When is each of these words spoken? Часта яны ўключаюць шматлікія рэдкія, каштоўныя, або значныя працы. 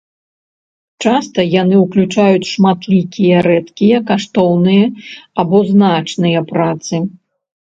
Часта 1.03 1.39
яны 1.61 1.75
ўключаюць 1.81 2.49
шматлікія 2.53 3.43
рэдкія, 3.49 3.97
каштоўныя, 4.09 4.83
або 5.45 5.57
значныя 5.71 6.39
працы. 6.51 6.95